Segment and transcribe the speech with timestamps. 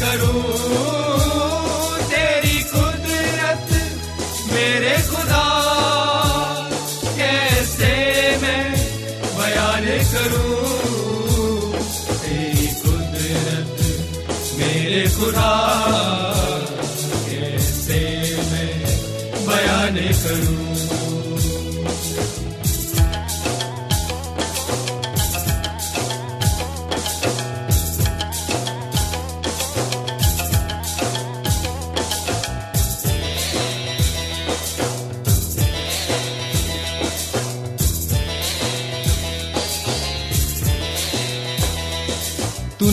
[0.00, 0.42] करूँ?
[2.10, 3.68] तेरी कुदरत
[4.52, 5.44] मेरे खुदा
[7.16, 7.94] कैसे
[8.42, 8.64] मैं
[9.38, 10.56] बयान करूँ?
[12.22, 13.80] तेरी कुदरत
[14.58, 16.15] मेरे खुदा।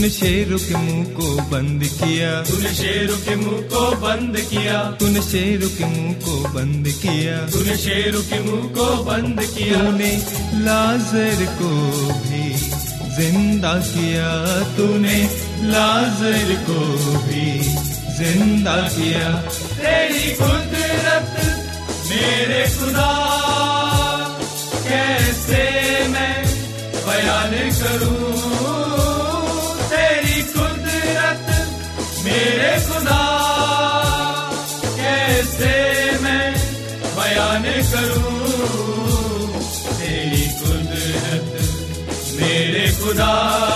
[0.04, 5.22] तूने शेरों के मुँह को बंद किया। तूने शेरों के मुँह को बंद किया। तूने
[5.22, 10.12] शेरों के मुँह को बंद किया। तूने शेरों के मुँह को बंद किया। तूने
[10.66, 11.72] लाजर को
[12.20, 12.44] भी
[13.16, 14.28] ज़िंदा किया।
[14.76, 15.18] तूने
[15.72, 16.80] लाजर को
[17.24, 17.48] भी
[18.20, 19.32] ज़िंदा किया।
[19.80, 21.32] तेरी कुदरत
[22.12, 23.12] मेरे खुदा
[24.84, 25.64] कैसे
[26.08, 26.36] मैं
[27.08, 28.33] बयान करूँ?
[37.94, 38.32] करूँ?
[39.98, 41.52] तेरी कुदरत
[42.38, 43.73] मेरे खुदा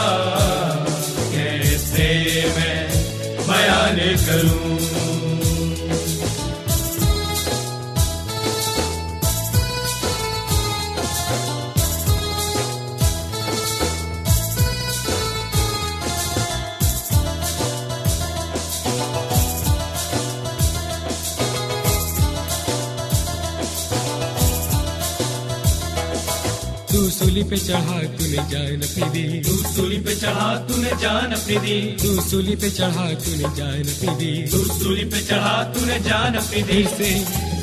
[27.18, 31.78] सूली पे चढ़ा तूने जान अपनी दी। तू सूली पे चढ़ा तूने जान अपनी दी।
[32.02, 36.62] तू सूली पे चढ़ा तूने जान अपनी दी। तू सूली पे चढ़ा तूने जान अपनी
[36.64, 37.10] दी। फिर से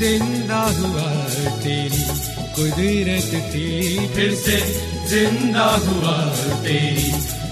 [0.01, 1.07] ज़िंदा हुआ
[1.63, 2.03] तेरी
[2.57, 3.69] कुदरत थी।
[4.15, 4.59] फिर से
[5.13, 6.17] ज़िंदा हुआ
[6.65, 7.11] तेरी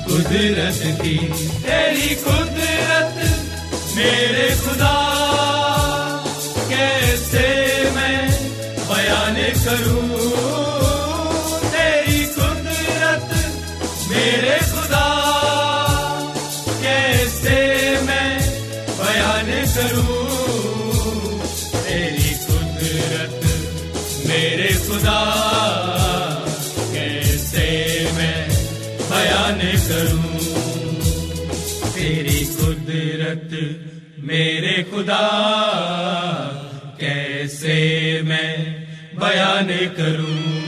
[0.08, 1.16] कुदरत थी।
[1.66, 3.14] तेरी कुदरत
[3.96, 4.94] मेरे खुदा
[6.70, 7.46] कैसे
[7.96, 8.20] मैं
[8.90, 10.21] बयान करूँ?
[29.22, 30.38] बयान करूँ।
[31.94, 33.50] तेरी कुदरत
[34.18, 35.22] मेरे खुदा
[37.00, 37.78] कैसे
[38.22, 38.54] मैं
[39.20, 40.61] बयान करूँ?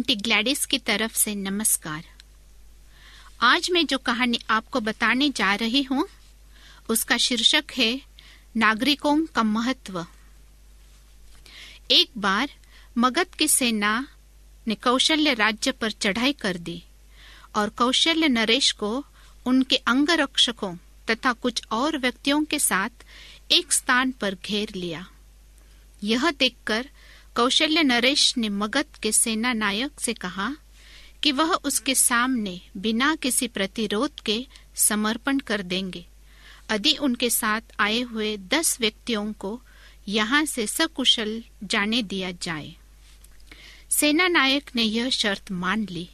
[0.00, 2.04] आंटी ग्लैडिस की तरफ़ से नमस्कार।
[3.40, 6.06] आज मैं जो कहानी आपको बताने जा रही हूँ,
[6.88, 8.00] उसका शीर्षक है
[8.56, 10.06] नागरिकों का महत्व।
[11.90, 12.50] एक बार
[12.98, 13.92] मगध की सेना
[14.68, 16.82] ने कौशल्य राज्य पर चढ़ाई कर दी
[17.56, 19.04] और कौशल्य नरेश को
[19.46, 20.74] उनके अंगरक्षकों
[21.10, 23.04] तथा कुछ और व्यक्तियों के साथ
[23.52, 25.06] एक स्थान पर घेर लिया।
[26.04, 26.90] यह देखकर
[27.36, 30.56] कौशल्य नरेश ने मगध के सेना नायक से कहा
[31.22, 36.06] कि वह उसके सामने बिना किसी प्रतिरोध के समर्पण कर देंगे।
[36.72, 39.60] यदि उनके साथ आए हुए दस व्यक्तियों को
[40.08, 42.76] यहाँ से सकुशल जाने दिया जाए।
[43.90, 46.08] सेना नायक ने यह शर्त मान ली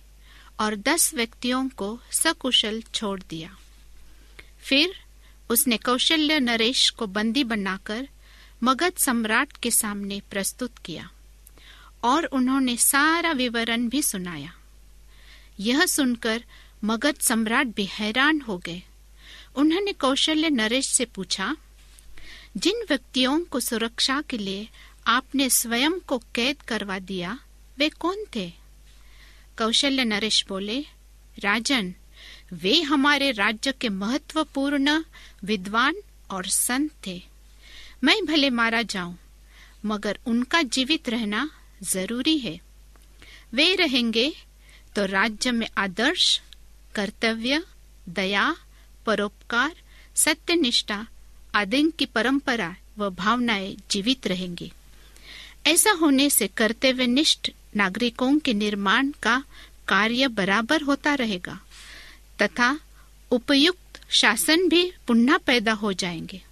[0.61, 3.57] और दस व्यक्तियों को सकुशल छोड़ दिया।
[4.61, 4.95] फिर
[5.51, 8.09] उसने कौशल्य नरेश को बंदी बनाकर
[8.67, 11.11] मगध सम्राट के सामने प्रस्तुत किया
[12.03, 14.55] और उन्होंने सारा विवरण भी सुनाया।
[15.61, 16.45] यह सुनकर
[16.85, 18.83] मगध सम्राट भी हैरान हो गए।
[19.57, 21.57] उन्होंने कौशल्य नरेश से पूछा,
[22.57, 24.69] जिन व्यक्तियों को सुरक्षा के लिए
[25.07, 27.39] आपने स्वयं को कैद करवा दिया,
[27.79, 28.53] वे कौन थे?
[29.59, 30.87] कौशल्य नरेश बोले,
[31.39, 31.95] राजन,
[32.53, 35.05] वे हमारे राज्य के महत्वपूर्ण,
[35.45, 35.95] विद्वान
[36.31, 37.36] और संत थे।
[38.05, 39.19] मैं भले मारा जाऊँ,
[39.85, 41.51] मगर उनका जीवित रहना
[41.83, 42.61] ज़रूरी है।
[43.55, 44.33] वे रहेंगे
[44.97, 46.41] तो राज्य में आदर्श,
[46.95, 47.63] कर्तव्य,
[48.09, 48.57] दया,
[49.07, 49.77] परोपकार,
[50.15, 51.07] सत्यनिष्ठा
[51.55, 54.73] आदि की परंपरा व भावनाएँ जीवित रहेंगी।
[55.67, 59.45] ऐसा होने से कर्तव्य निष्ठ नागरिकों के निर्माण का
[59.89, 61.61] कार्य बराबर होता रहेगा,
[62.43, 62.81] तथा
[63.31, 66.43] उपयुक्त शासन भी पुनः पैदा हो जाएँगे।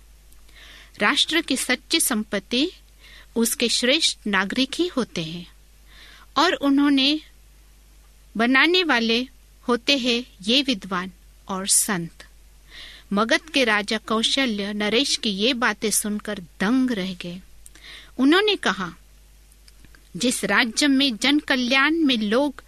[0.99, 2.71] राष्ट्र की सच्ची संपत्ति
[3.37, 5.47] उसके श्रेष्ठ नागरिक ही होते हैं।
[6.37, 7.21] और उन्होंने
[8.37, 9.29] बनाने वाले
[9.69, 11.13] होते हैं ये विद्वान
[11.49, 12.25] और संत।
[13.13, 17.41] मगध के राजा कौशल्य नरेश की ये बातें सुनकर दंग रह गए।
[18.19, 18.95] उन्होंने कहा,
[20.17, 22.63] जिस राज्य में जन कल्याण में लोग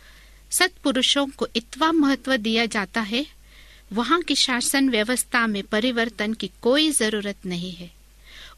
[0.50, 3.26] सत्पुरुषों को इतना महत्व दिया जाता है,
[3.92, 7.95] वहाँ की शासन व्यवस्था में परिवर्तन की कोई ज़रूरत नहीं है।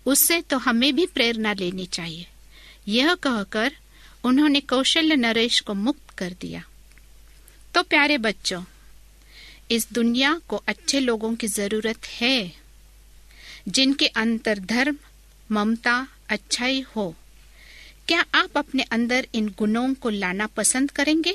[0.08, 2.26] उससे तो हमें भी प्रेरणा लेनी चाहिए।
[2.88, 3.76] यह कहकर
[4.24, 6.64] उन्होंने कौशल्य नरेश को मुक्त कर दिया।
[7.74, 8.64] तो प्यारे बच्चों,
[9.70, 12.52] इस दुनिया को अच्छे लोगों की ज़रूरत है,
[13.68, 14.96] जिनके अंतर धर्म
[15.50, 17.14] ममता, अच्छाई हो।
[18.08, 21.34] क्या आप अपने अंदर इन गुणों को लाना पसंद करेंगे?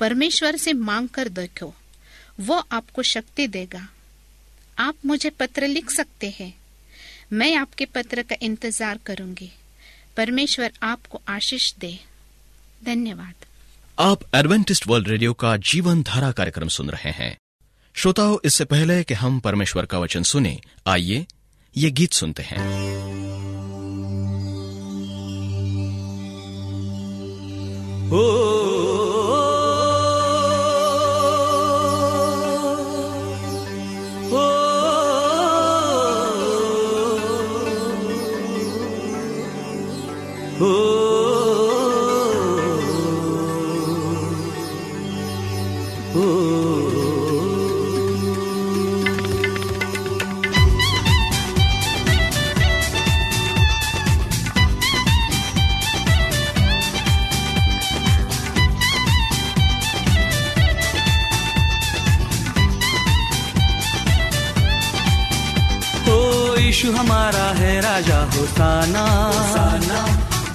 [0.00, 1.74] परमेश्वर से मांग कर देखो,
[2.40, 3.88] वो आपको शक्ति देगा।
[4.78, 6.63] आप मुझे पत्र लिख सकते हैं।
[7.32, 9.52] मैं आपके पत्र का इंतज़ार करूँगी।
[10.16, 11.98] परमेश्वर आपको आशीष दे।
[12.84, 13.34] धन्यवाद।
[13.98, 17.36] आप एडवेंटिस्ट वर्ल्ड रेडियो का जीवन धारा कार्यक्रम सुन रहे हैं।
[17.94, 21.26] श्रोताओं, इससे पहले कि हम परमेश्वर का वचन सुने, आइए
[21.76, 22.58] ये गीत सुनते हैं।
[28.10, 28.63] ओ
[66.84, 69.04] यीशु हमारा है राजा होसाना।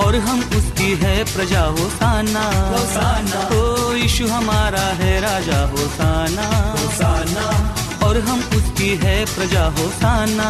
[0.04, 2.44] और हम उसकी है प्रजा होसाना।
[3.58, 6.46] ओ यीशु हमारा है राजा होसाना।
[8.08, 10.50] और हम उसकी है प्रजा होसाना।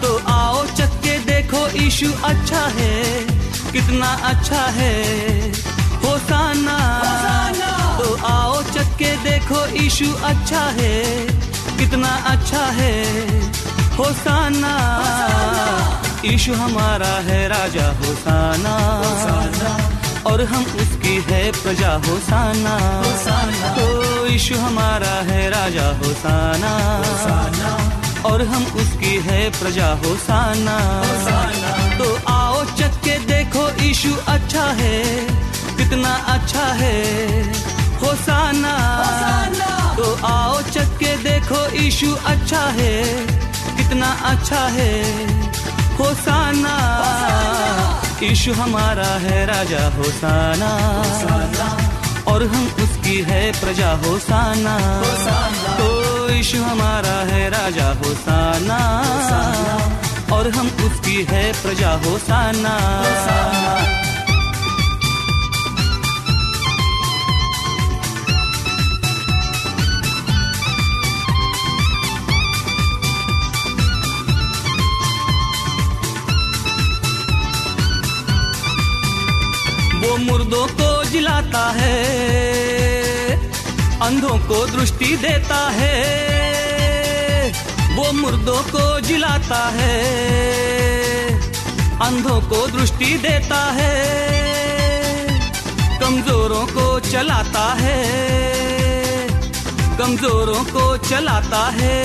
[0.00, 3.04] तो आओ चक्के देखो यीशु अच्छा है।
[3.72, 4.94] कितना अच्छा है।
[6.04, 6.78] होसाना।
[7.98, 11.04] तो आओ चक्के देखो यीशु अच्छा है।
[11.78, 12.96] कितना अच्छा है।
[13.98, 14.72] होसाना।
[16.24, 18.74] ईशु हमारा है राजा होसाना।
[20.26, 22.78] और हम उसकी है प्रजा होसाना।
[23.78, 26.72] तो ईशु हमारा है राजा होसाना।
[28.28, 30.78] और हम उसकी है प्रजा होसाना।
[31.98, 35.02] तो आओ चक्के देखो ईशु अच्छा है
[35.76, 36.96] कितना अच्छा है।
[38.02, 38.74] होसाना।
[39.96, 43.02] तो आओ चक्के देखो ईशु अच्छा है
[43.86, 45.02] कितना अच्छा है।
[45.98, 46.74] होसाना।
[48.22, 50.70] ईशु हमारा है राजा होसाना।
[52.32, 54.78] और हम उसकी है प्रजा होसाना।
[55.76, 58.78] तो ईशु हमारा है राजा होसाना।
[60.36, 62.76] और हम उसकी है प्रजा होसाना।
[80.06, 81.94] वो मुर्दों को जिलाता है,
[84.02, 85.94] अंधों को दृष्टि देता है।
[87.96, 89.96] वो मुर्दों को जिलाता है,
[92.02, 93.94] अंधों को दृष्टि देता है,
[96.00, 97.98] कमजोरों को चलाता है,
[99.98, 101.98] कमजोरों को चलाता है।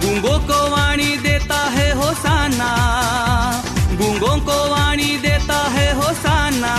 [0.00, 2.72] गूंगों को वाणी देता है, होसाना
[3.96, 6.74] गूंगों को वाणी देता है होसाना।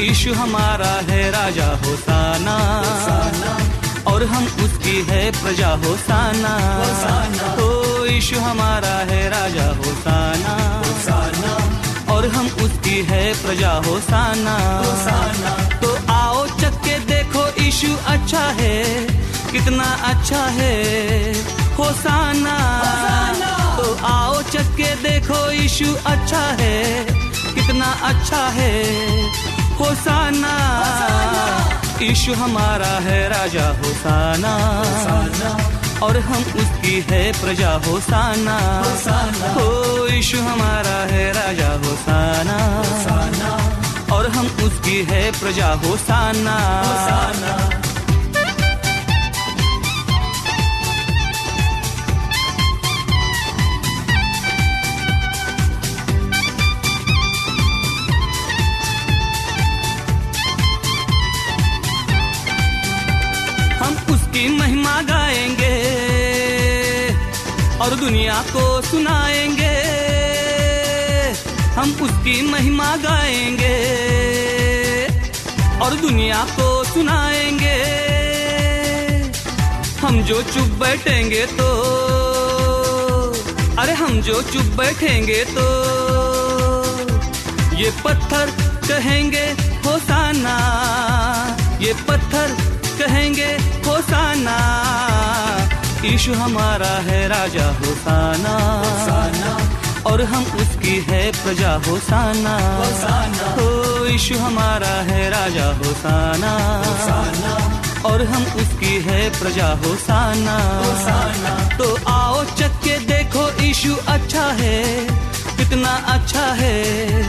[0.00, 2.56] ईशु हमारा है राजा होसाना।
[4.06, 6.52] और हम उसकी है प्रजा होसाना।
[7.60, 7.70] हो
[8.06, 10.54] ईशु हमारा है राजा होसाना।
[12.14, 14.56] और हम उसकी है प्रजा होसाना।
[15.80, 19.04] तो आओ चक्के देखो ईशु अच्छा है।
[19.52, 20.74] कितना अच्छा है
[21.78, 22.56] होसाना।
[24.46, 27.04] तो के देखो ईशु अच्छा है।
[27.54, 28.84] कितना अच्छा है।
[29.74, 30.54] होसाना।
[32.02, 34.54] ईशु हमारा है राजा होसाना।
[36.02, 38.82] और हम उसकी है प्रजा होसाना।
[39.54, 42.58] हो ईशु हमारा है राजा होसाना।
[44.16, 46.56] और हम उसकी है प्रजा होसाना।
[67.86, 69.74] और दुनिया को सुनाएँगे।
[71.74, 73.76] हम उसकी महिमा गाएँगे
[75.78, 77.76] और दुनिया को सुनाएँगे।
[80.00, 81.68] हम जो चुप बैठेंगे तो
[83.78, 85.66] अरे हम जो चुप बैठेंगे तो
[87.76, 88.50] ये पत्थर
[88.88, 89.46] कहेंगे
[89.86, 90.56] होसाना
[91.80, 92.56] ये पत्थर
[92.98, 93.50] कहेंगे
[93.86, 94.58] होसाना
[96.04, 98.54] ईशु हमारा है राजा होसाना।
[100.06, 102.56] और हम उसकी है प्रजा होसाना।
[103.56, 106.52] हो ईशु हमारा है राजा होसाना।
[108.08, 110.58] और हम उसकी है प्रजा होसाना।
[111.78, 115.06] तो आओ चक्के देखो ईशु अच्छा है
[115.56, 117.22] कितना अच्छा है।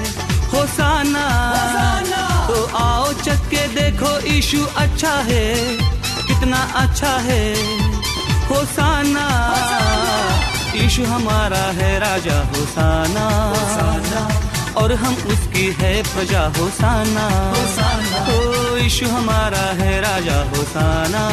[0.54, 1.28] होसाना।
[2.48, 5.78] तो आओ चक्के देखो ईशु अच्छा है
[6.28, 7.87] कितना अच्छा है।
[8.50, 9.28] होसाना।
[10.76, 13.26] ईशु हमारा है राजा होसाना।
[14.78, 17.26] और हम उसकी है प्रजा होसाना।
[18.34, 21.24] ओ ईशु हमारा है राजा होसाना।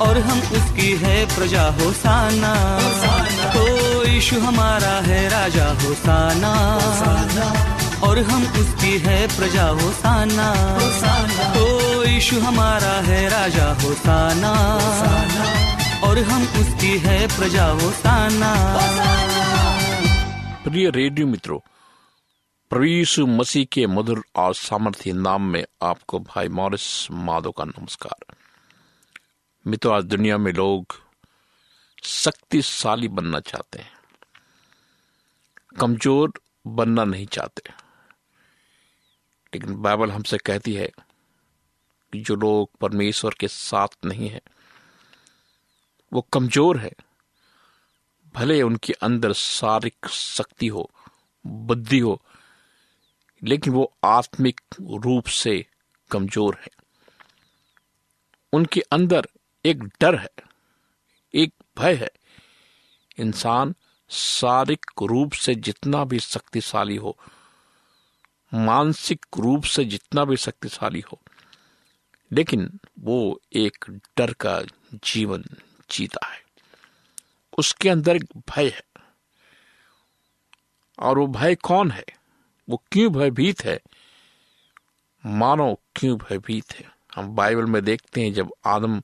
[0.00, 2.52] और हम उसकी है प्रजा होसाना।
[3.60, 6.52] ओ ईशु हमारा है राजा होसाना।
[8.04, 10.48] और हम उसकी है प्रजा होसाना।
[11.62, 14.52] ओ ईशु हमारा है राजा होसाना।
[16.08, 18.54] और हम उसकी है प्रजा होसाना।
[20.64, 21.58] प्रिय रेडियो मित्रों
[22.70, 28.34] प्रवीषु मसीह के मधुर और सामर्थ्य नाम में आपको भाई मॉरिस माधो का नमस्कार।
[29.66, 31.00] मित्रों आज दुनिया में लोग
[32.04, 33.92] शक्तिशाली बनना चाहते हैं।
[35.80, 36.32] कमज़ोर
[36.66, 37.62] बनना नहीं चाहते।
[39.54, 40.90] लेकिन बाइबल हमसे कहती है
[42.12, 44.40] कि जो लोग परमेश्वर के साथ नहीं है,
[46.12, 46.92] वो कमज़ोर है।
[48.34, 50.90] भले उनके अंदर शारीरिक शक्ति हो,
[51.46, 52.22] बुद्धि हो,
[53.42, 55.66] लेकिन वो आत्मिक रूप से
[56.10, 56.68] कमज़ोर है।
[58.52, 59.28] उनके अंदर
[59.64, 60.30] एक डर है,
[61.34, 62.10] एक भय है।
[63.18, 63.74] इंसान
[64.08, 67.16] शारीरिक रूप से जितना भी शक्तिशाली हो
[68.54, 71.20] मानसिक रूप से जितना भी शक्तिशाली हो,
[72.32, 74.62] लेकिन वो एक डर का
[74.94, 75.44] जीवन
[75.90, 76.42] जीता है।
[77.58, 78.84] उसके अंदर एक भय है।
[80.98, 82.04] और वो भय कौन है?
[82.68, 83.80] वो क्यों भयभीत है?
[85.26, 86.92] मानो क्यों भयभीत है?
[87.16, 89.02] हम बाइबल में देखते हैं जब आदम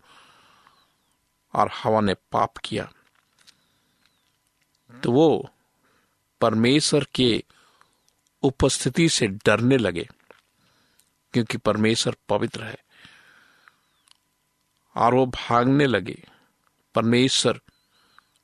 [1.55, 2.93] और हवा ने पाप किया
[5.05, 5.51] तो वो
[6.41, 7.45] परमेश्वर के
[8.43, 10.09] उपस्थिति से डरने लगे,
[11.33, 12.79] क्योंकि परमेश्वर पवित्र है।
[14.97, 16.29] और वो भागने लगे।
[16.95, 17.61] परमेश्वर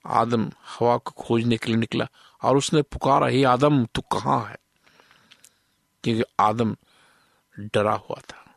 [0.06, 2.08] आदम हवा को खोजने के लिए निकला,
[2.42, 4.56] और उसने पुकारा, हे आदम, तू कहाँ है?
[6.04, 6.76] क्योंकि आदम
[7.58, 8.54] डरा हुआ था,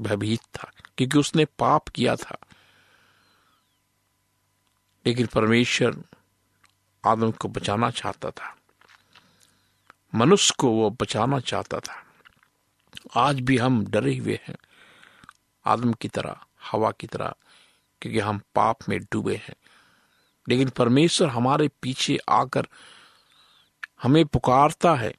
[0.00, 2.36] भयभीत था, क्योंकि उसने पाप किया था।
[5.06, 6.04] लेकिन परमेश्वर
[7.06, 8.56] आदम को बचाना चाहता था।
[10.14, 12.06] मनुष्य को वो बचाना चाहता था।
[13.16, 14.56] आज भी हम डरे हुए हैं।
[15.66, 16.36] आदम की तरह,
[16.72, 17.34] हवा की तरह,
[18.00, 19.54] क्योंकि हम पाप में डूबे हैं।
[20.48, 22.66] लेकिन परमेश्वर हमारे पीछे आकर
[24.02, 25.14] हमें पुकारता है।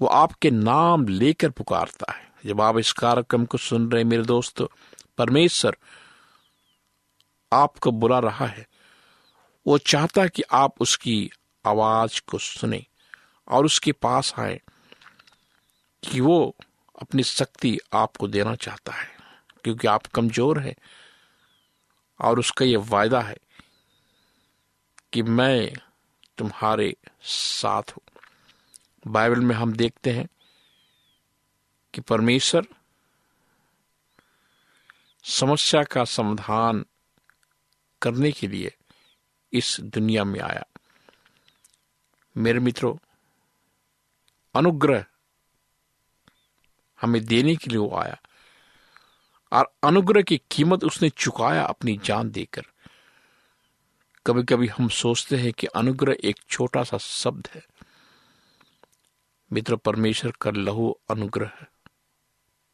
[0.00, 4.68] वो आपके नाम लेकर पुकारता है। जब आप इस कार्यक्रम को सुन रहे मेरे दोस्त,
[5.18, 5.76] परमेश्वर
[7.52, 8.68] आपको बुला रहा है।
[9.66, 11.30] वो चाहता है कि आप उसकी
[11.66, 12.86] आवाज़ को सुने।
[13.48, 14.60] और उसके पास आए
[16.02, 16.54] कि वो
[17.02, 19.08] अपनी शक्ति आपको देना चाहता है,
[19.64, 20.74] क्योंकि आप कमज़ोर हैं।
[22.20, 23.36] और उसका ये वायदा है
[25.12, 25.72] कि मैं
[26.38, 28.02] तुम्हारे साथ हूँ।
[29.06, 30.28] बाइबल में हम देखते हैं
[31.94, 32.66] कि परमेश्वर
[35.24, 36.84] समस्या का समाधान
[38.02, 38.74] करने के लिए
[39.52, 40.64] इस दुनिया में आया।
[42.36, 42.94] मेरे मित्रों
[44.56, 45.04] अनुग्रह
[47.00, 48.20] हमें देने के लिए वो आया।
[49.52, 52.62] और अनुग्रह की कीमत उसने चुकाया अपनी जान देकर।
[54.26, 57.66] कभी कभी हम सोचते हैं कि अनुग्रह एक छोटा सा शब्द है।
[59.52, 61.68] मित्र, परमेश्वर का लहू अनुग्रह है।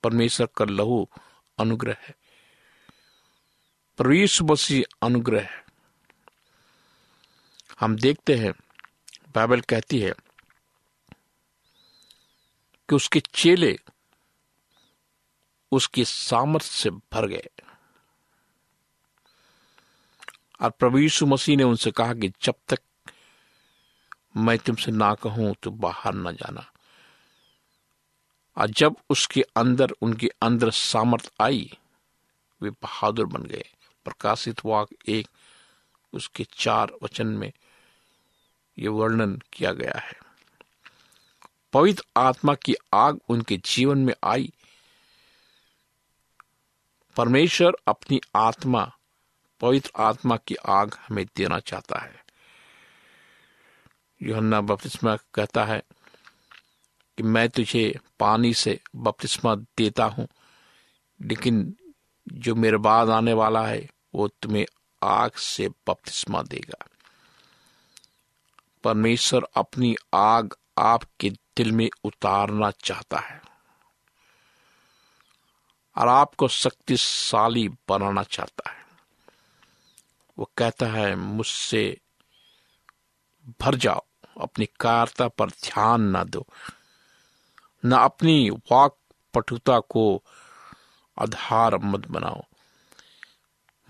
[0.02, 1.08] परमेश्वर का लहू
[1.58, 2.14] अनुग्रह है।
[4.42, 5.64] मसीह अनुग्रह है।
[7.80, 8.52] हम देखते हैं,
[9.34, 10.14] बाइबल कहती है
[12.90, 13.78] कि उसके चेले
[15.72, 17.48] उसकी सामर्थ्य से भर गए।
[20.60, 22.80] और प्रभु यीशु मसीह ने उनसे कहा कि जब तक
[24.36, 26.72] मैं तुमसे ना कहूँ तो बाहर ना जाना।
[28.56, 31.78] और जब उसके अंदर, उनके अंदर सामर्थ आई,
[32.62, 33.64] वे बहादुर बन गए।
[34.04, 35.28] प्रकाशित वाक एक,
[36.12, 37.52] उसके चार वचन में
[38.78, 40.29] ये वर्णन किया गया है।
[41.72, 44.52] पवित्र आत्मा की आग उनके जीवन में आई।
[47.16, 48.92] परमेश्वर अपनी आत्मा,
[49.60, 52.24] पवित्र आत्मा की आग हमें देना चाहता है।
[54.22, 55.82] योहन्ना बपतिस्मा कहता है
[57.16, 60.28] कि मैं तुझे पानी से बपतिस्मा देता हूँ,
[61.22, 61.76] लेकिन
[62.28, 64.66] जो मेरे बाद आने वाला है, वो तुम्हें
[65.02, 66.86] आग से बपतिस्मा देगा।
[68.84, 73.42] परमेश्वर अपनी आग आपके दिल में उतारना चाहता है
[75.96, 78.84] और आपको शक्तिशाली बनाना चाहता है।
[80.38, 82.00] वो कहता है, मुझसे
[83.60, 84.02] भर जाओ,
[84.40, 86.46] अपनी कारता पर ध्यान ना दो,
[87.84, 88.96] न अपनी वाक
[89.34, 90.22] पटुता को
[91.18, 92.42] आधार मत बनाओ।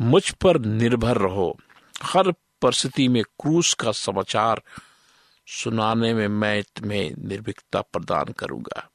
[0.00, 1.58] मुझ पर निर्भर रहो।
[2.02, 4.62] हर परिस्थिति में क्रूस का समाचार
[5.52, 8.90] सुनाने में मैं तुम्हें निर्भीकता प्रदान करूँगा।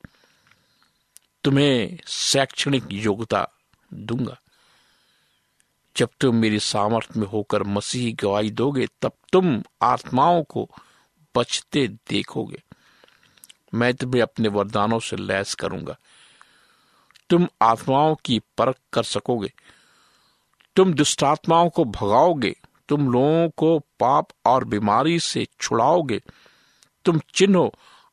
[1.44, 3.50] तुम्हें शैक्षणिक योग्यता
[3.94, 4.42] दूँगा।
[5.98, 10.70] जब तुम मेरी सामर्थ्य में होकर मसीह गवाही दोगे, तब तुम आत्माओं को
[11.38, 12.64] बचते देखोगे।
[13.74, 15.98] मैं तुम्हें अपने वरदानों से लैस करूँगा।
[17.30, 19.54] तुम आत्माओं की परख कर सकोगे।
[20.76, 22.56] तुम दुष्टात्माओं को भगाओगे।
[22.90, 26.22] तुम लोगों को पाप और बीमारी से छुड़ाओगे।
[27.06, 27.70] तुम चिन्हों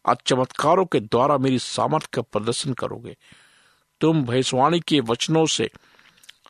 [0.06, 3.16] और चमत्कारों के द्वारा मेरी सामर्थ्य का प्रदर्शन करोगे।
[4.00, 5.70] तुम भैंसवाणी के वचनों से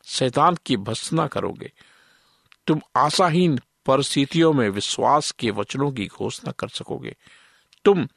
[0.05, 1.73] शैतान की भत्सना करोगे।
[2.67, 7.17] तुम आशाहीन परिस्थितियों में विश्वास के वचनों की घोषणा कर सकोगे।
[7.85, 8.09] तुम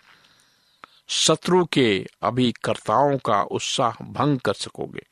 [1.08, 5.08] शत्रु के अभिकर्ताओं का उत्साह भंग कर सकोगे।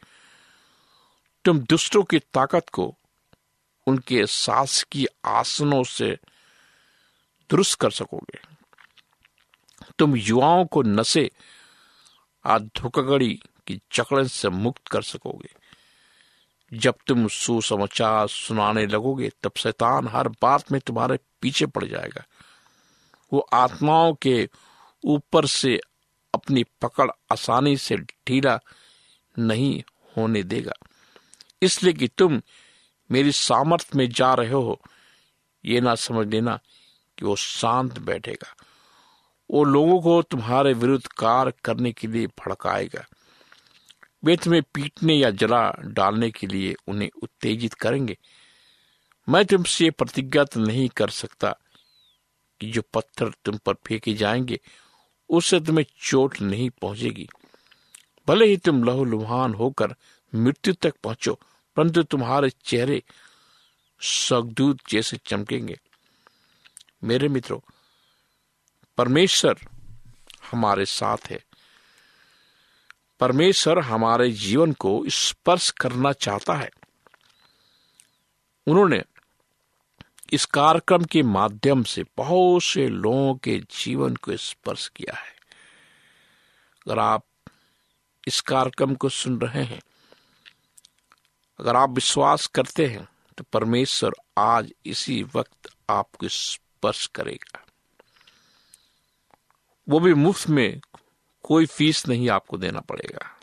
[1.45, 2.95] तुम दुष्टों की ताकत को
[3.87, 6.17] उनके शासकीय आसनों से
[7.49, 8.52] दुरुस्त कर सकोगे।
[9.99, 11.31] तुम युवाओं को नशे
[12.47, 15.49] धोखाधड़ी की चकड़न से मुक्त कर सकोगे।
[16.77, 22.25] जब तुम सुसमाचार सुनाने लगोगे, तब शैतान हर बात में तुम्हारे पीछे पड़ जाएगा।
[23.33, 24.49] वो आत्माओं के
[25.03, 25.79] ऊपर से
[26.33, 28.59] अपनी पकड़ आसानी से ढीला
[29.39, 29.83] नहीं
[30.17, 30.73] होने देगा।
[31.61, 32.41] इसलिए कि तुम
[33.11, 34.81] मेरी सामर्थ्य में जा रहे हो,
[35.65, 36.59] ये ना समझ लेना
[37.17, 38.62] कि वो शांत बैठेगा।
[39.51, 43.05] वो लोगों को तुम्हारे विरुद्ध कार्य करने के लिए भड़काएगा।
[44.23, 48.17] वे तुम्हें पीटने या जला डालने के लिए उन्हें उत्तेजित करेंगे।
[49.29, 51.55] मैं तुमसे प्रतिज्ञा तो नहीं कर सकता
[52.59, 54.59] कि जो पत्थर तुम पर फेंके जाएँगे,
[55.29, 57.29] उससे तुम्हें चोट नहीं पहुंचेगी।
[58.27, 59.95] भले ही तुम लहूलुहान होकर
[60.35, 61.39] मृत्यु तक पहुंचो,
[61.75, 63.03] परंतु तुम्हारे चेहरे
[64.01, 65.79] सगदूत जैसे चमकेंगे।
[67.03, 67.59] मेरे मित्रों
[68.97, 69.59] परमेश्वर
[70.51, 71.43] हमारे साथ है।
[73.19, 76.69] परमेश्वर हमारे जीवन को स्पर्श करना चाहता है।
[78.67, 79.03] उन्होंने
[80.33, 85.33] इस कार्यक्रम के माध्यम से बहुत से लोगों के जीवन को स्पर्श किया है।
[86.85, 87.25] अगर आप
[88.27, 89.81] इस कार्यक्रम को सुन रहे हैं,
[91.59, 97.65] अगर आप विश्वास करते हैं तो परमेश्वर आज इसी वक्त आपको स्पर्श करेगा।
[99.89, 100.81] वो भी मुफ़्त में
[101.43, 103.37] कोई फ़ीस नहीं आपको देना पड़ेगा।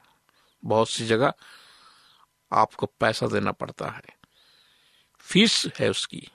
[0.64, 1.32] बहुत सी जगह
[2.52, 4.02] आपको पैसा देना पड़ता है।
[5.18, 6.28] फ़ीस है उसकी,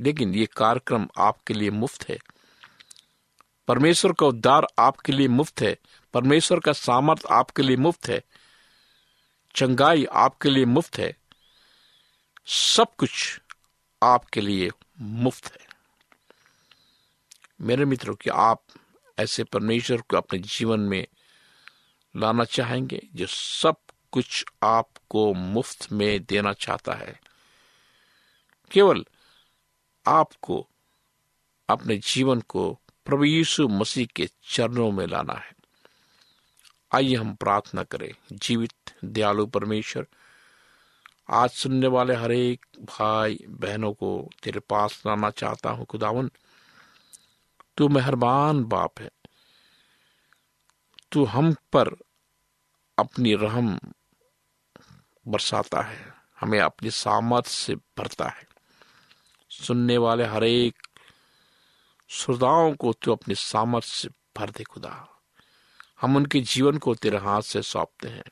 [0.00, 2.18] लेकिन ये कार्यक्रम आपके लिए मुफ़्त है।
[3.68, 5.78] परमेश्वर का उद्धार आपके लिए मुफ़्त है।
[6.14, 8.22] परमेश्वर का सामर्थ आपके लिए मुफ़्त है।
[9.54, 11.16] चंगाई आपके लिए मुफ़्त है।
[12.46, 13.40] सब कुछ
[14.02, 15.66] आपके लिए मुफ़्त है।
[17.60, 18.62] मेरे मित्रों कि आप
[19.18, 21.06] ऐसे परमेश्वर को अपने जीवन में
[22.16, 23.76] लाना चाहेंगे जो सब
[24.12, 27.20] कुछ आपको मुफ़्त में देना चाहता है।
[28.70, 29.04] केवल
[30.06, 30.68] आपको
[31.68, 35.54] अपने जीवन को प्रभु यीशु मसीह के चरणों में लाना है।
[36.92, 38.74] आइए हम प्रार्थना करें। जीवित,
[39.04, 40.06] दयालु परमेश्वर,
[41.30, 46.30] आज सुनने वाले हरेक भाई बहनों को तेरे पास लाना चाहता हूँ। खुदावन
[47.76, 49.10] तू मेहरबान बाप है।
[51.12, 51.96] तू हम पर
[52.98, 53.80] अपनी रहम
[55.28, 58.46] बरसाता है। हमें अपनी सामर्थ से भरता है।
[59.50, 60.74] सुनने वाले हर एक
[62.08, 65.08] श्रोताओं को तू अपनी सामर्थ से भर दे खुदा।
[66.00, 68.24] हम उनके जीवन को तेरे हाथ से सौंपते हैं।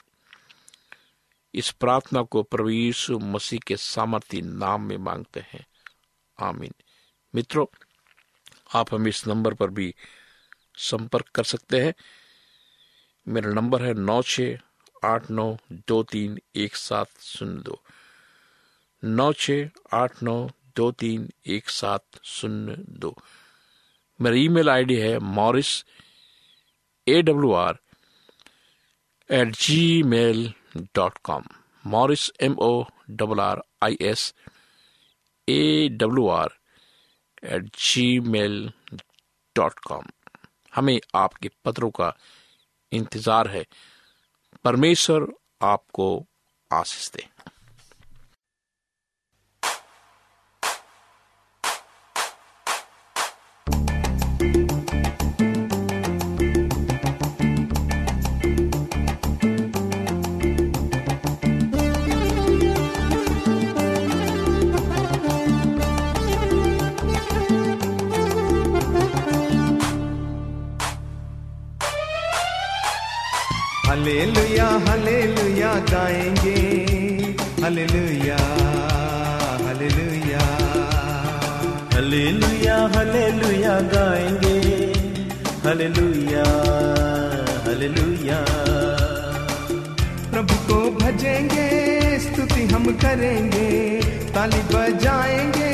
[1.54, 5.66] इस प्रार्थना को यीशु मसीह के सामर्थ्य नाम में मांगते हैं।
[6.40, 6.74] आमीन।
[7.34, 7.66] मित्रों
[8.74, 9.94] आप हम इस नंबर पर भी
[10.80, 11.94] संपर्क कर सकते हैं।
[13.26, 14.40] मेरा नंबर है नौ छ
[15.04, 15.46] आठ नौ
[15.88, 17.80] दो तीन एक सात शून्य दो।
[19.02, 19.50] नौ छ
[19.94, 20.36] आठ नौ
[20.76, 23.14] दो तीन एक सात शून्य दो।
[24.20, 25.72] मेरा ईमेल आईडी है Morris
[27.06, 27.78] A W R
[29.30, 29.54] at
[30.02, 30.52] Gmail
[30.94, 31.44] dot com.
[31.84, 32.72] Morris M O
[33.10, 34.32] double R I S
[35.48, 36.58] A W R
[37.44, 37.76] at
[38.20, 38.72] Gmail
[39.56, 40.04] dot com
[40.74, 42.16] हमें आपके पत्रों का
[42.92, 43.66] इंतज़ार है।
[44.64, 45.26] परमेश्वर
[45.62, 46.26] आपको
[46.72, 47.31] आशीष दे।
[91.12, 93.70] भजेंगे स्तुति हम करेंगे,
[94.34, 95.72] ताली बजाएँगे,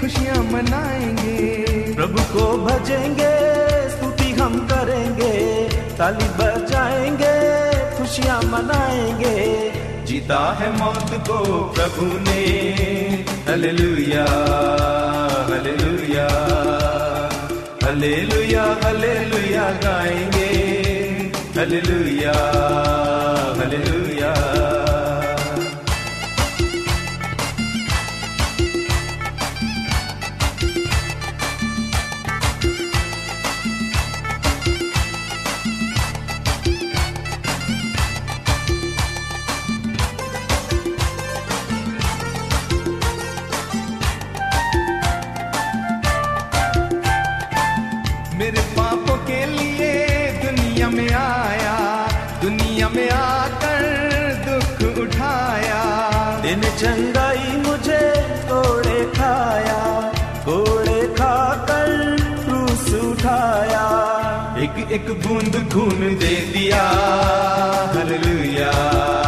[0.00, 1.36] खुशियाँ मनाएँगे।
[1.94, 3.30] प्रभु को भजेंगे,
[3.90, 5.34] स्तुति हम करेंगे,
[5.98, 7.34] ताली बजाएँगे,
[7.98, 9.36] खुशियाँ मनाएँगे।
[10.06, 11.38] जीता है मौत को
[11.74, 12.42] प्रभु ने,
[13.48, 14.26] हलेलुया
[15.50, 16.26] हलेलुया
[17.84, 20.50] हलेलुया हलेलुया, गाएँगे,
[21.60, 22.34] हलेलुया
[23.60, 24.53] हलेलुया।
[65.02, 66.82] बूंद खून दे दिया
[67.94, 69.23] हालेलुया।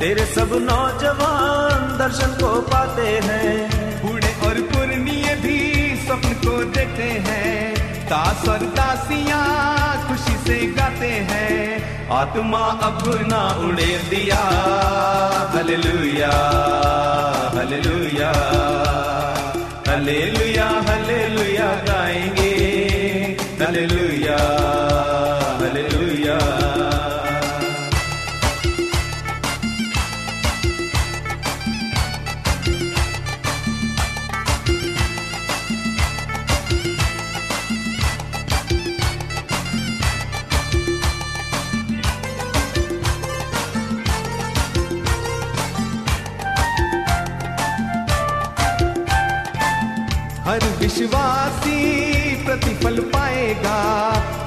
[0.00, 3.70] तेरे सब नौजवान दर्शन को पाते हैं।
[4.02, 11.56] बूढ़े और पुरनिये भी स्वप्न को देखते हैं। दास और दासियाँ खुशी से गाते हैं।
[12.10, 14.38] आत्मा अपना उड़े दिया।
[15.54, 16.32] हालेलुया
[17.54, 18.30] हालेलुया
[19.88, 22.54] हालेलुया हालेलुया गाएँगे।
[23.64, 24.56] हालेलुया।
[50.96, 51.80] विश्वासी
[52.44, 53.74] प्रतिफल पाएगा।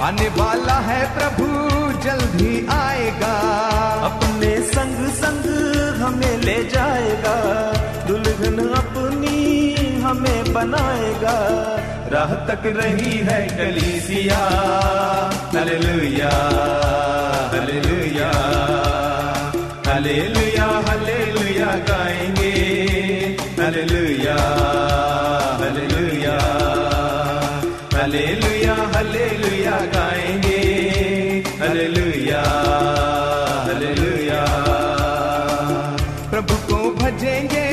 [0.00, 1.46] आने वाला है प्रभु,
[2.00, 3.34] जल्द ही आएगा।
[4.04, 5.44] अपने संग संग
[6.02, 7.36] हमें ले जाएगा।
[8.08, 11.36] दुल्हन अपनी हमें बनाएगा।
[12.12, 14.38] राह तक रही है कलीसिया।
[15.54, 16.30] हालेलुया
[17.52, 18.30] हालेलुया
[19.86, 22.49] हालेलुया हालेलुया, गाएँगे।
[28.10, 30.56] हालेलुया हालेलुया गाएँगे।
[31.60, 32.40] हालेलुया
[33.66, 34.40] हालेलुया
[36.30, 37.66] प्रभु को भजेंगे,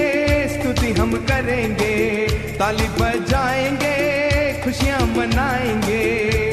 [0.49, 1.95] स्तुति हम करेंगे।
[2.53, 3.95] ताली बजाएँगे,
[4.61, 6.05] खुशियाँ मनाएँगे।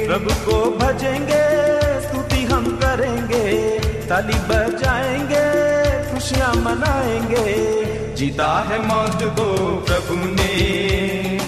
[0.07, 1.45] प्रभु को भजेंगे,
[2.01, 5.47] स्तुति हम करेंगे। ताली बजाएँगे,
[6.15, 7.47] खुशियाँ मनाएँगे।
[8.15, 9.53] जीता है मौत को
[9.87, 11.44] प्रभु ने।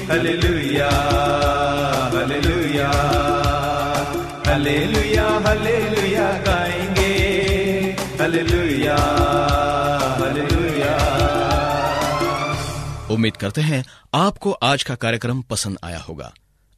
[13.11, 16.33] उम्मीद करते हैं आपको आज का कार्यक्रम पसंद आया होगा।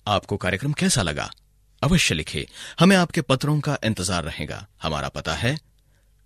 [0.07, 1.31] आपको कार्यक्रम कैसा लगा?
[1.83, 2.47] अवश्य लिखे।
[2.81, 5.59] हमें आपके पत्रों का इंतज़ार रहेगा। हमारा पता है,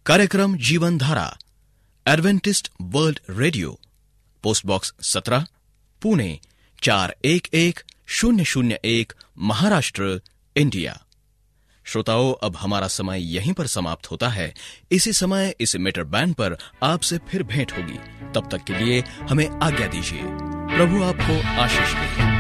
[0.07, 1.39] कार्यक्रम जीवन धारा
[2.07, 3.81] Adventist world radio
[4.43, 5.47] post box सत्रह,
[6.03, 6.41] पुणे
[6.83, 10.21] चार एक एक शून्य शून्य एक महाराष्ट्र,
[10.57, 11.03] इंडिया।
[11.85, 14.55] श्रोताओं, अब हमारा समय यहीं पर समाप्त होता है।
[14.93, 17.99] इसी समय इस मीटर बैंड पर आपसे फिर भेंट होगी।
[18.35, 20.23] तब तक के लिए हमें आज्ञा दीजिए।
[20.77, 22.32] प्रभु आपको आशीष दे।